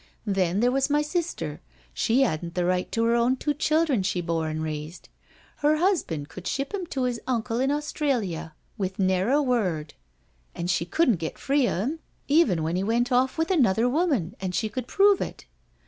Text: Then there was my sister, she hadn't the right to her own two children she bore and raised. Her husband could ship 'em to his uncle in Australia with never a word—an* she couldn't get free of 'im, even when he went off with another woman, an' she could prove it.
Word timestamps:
Then 0.25 0.61
there 0.61 0.71
was 0.71 0.89
my 0.89 1.03
sister, 1.03 1.61
she 1.93 2.21
hadn't 2.23 2.55
the 2.55 2.65
right 2.65 2.91
to 2.91 3.03
her 3.03 3.13
own 3.13 3.35
two 3.35 3.53
children 3.53 4.01
she 4.01 4.19
bore 4.19 4.47
and 4.49 4.63
raised. 4.63 5.09
Her 5.57 5.75
husband 5.77 6.27
could 6.27 6.47
ship 6.47 6.73
'em 6.73 6.87
to 6.87 7.03
his 7.03 7.21
uncle 7.27 7.59
in 7.59 7.69
Australia 7.69 8.55
with 8.79 8.97
never 8.97 9.29
a 9.29 9.43
word—an* 9.43 10.65
she 10.65 10.85
couldn't 10.85 11.17
get 11.17 11.37
free 11.37 11.67
of 11.67 11.75
'im, 11.81 11.99
even 12.27 12.63
when 12.63 12.77
he 12.77 12.83
went 12.83 13.11
off 13.11 13.37
with 13.37 13.51
another 13.51 13.87
woman, 13.87 14.35
an' 14.41 14.53
she 14.53 14.69
could 14.69 14.87
prove 14.87 15.21
it. 15.21 15.45